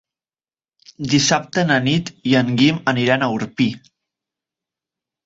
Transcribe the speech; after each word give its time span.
Dissabte 1.11 1.65
na 1.67 1.77
Nit 1.87 2.09
i 2.29 2.33
en 2.39 2.49
Guim 2.63 2.79
aniran 2.93 3.27
a 3.27 3.29
Orpí. 3.35 3.69